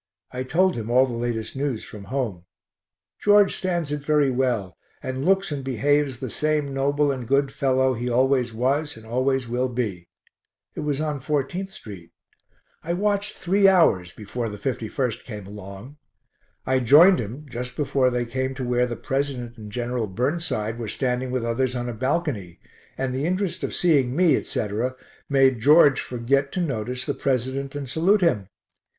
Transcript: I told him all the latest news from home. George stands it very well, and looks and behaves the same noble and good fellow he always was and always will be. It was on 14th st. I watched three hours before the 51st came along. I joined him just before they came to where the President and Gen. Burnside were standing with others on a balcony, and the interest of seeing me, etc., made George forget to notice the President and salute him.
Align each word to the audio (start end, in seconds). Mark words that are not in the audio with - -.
I 0.31 0.41
told 0.41 0.73
him 0.75 0.89
all 0.89 1.05
the 1.05 1.13
latest 1.13 1.55
news 1.55 1.83
from 1.83 2.05
home. 2.05 2.45
George 3.19 3.55
stands 3.55 3.91
it 3.91 3.99
very 4.01 4.31
well, 4.31 4.75
and 5.03 5.23
looks 5.23 5.51
and 5.51 5.63
behaves 5.63 6.19
the 6.19 6.29
same 6.31 6.73
noble 6.73 7.11
and 7.11 7.27
good 7.27 7.51
fellow 7.53 7.93
he 7.93 8.09
always 8.09 8.51
was 8.51 8.97
and 8.97 9.05
always 9.05 9.47
will 9.47 9.69
be. 9.69 10.07
It 10.73 10.79
was 10.79 10.99
on 10.99 11.19
14th 11.21 11.69
st. 11.69 12.09
I 12.81 12.93
watched 12.93 13.37
three 13.37 13.67
hours 13.67 14.11
before 14.11 14.49
the 14.49 14.57
51st 14.57 15.23
came 15.23 15.45
along. 15.45 15.97
I 16.65 16.79
joined 16.79 17.19
him 17.19 17.45
just 17.47 17.75
before 17.75 18.09
they 18.09 18.25
came 18.25 18.55
to 18.55 18.63
where 18.63 18.87
the 18.87 18.95
President 18.95 19.55
and 19.59 19.71
Gen. 19.71 19.91
Burnside 20.15 20.79
were 20.79 20.87
standing 20.87 21.29
with 21.29 21.45
others 21.45 21.75
on 21.75 21.87
a 21.87 21.93
balcony, 21.93 22.59
and 22.97 23.13
the 23.13 23.27
interest 23.27 23.63
of 23.63 23.75
seeing 23.75 24.15
me, 24.15 24.35
etc., 24.35 24.95
made 25.29 25.59
George 25.59 26.01
forget 26.01 26.51
to 26.53 26.59
notice 26.59 27.05
the 27.05 27.13
President 27.13 27.75
and 27.75 27.87
salute 27.87 28.21
him. 28.21 28.47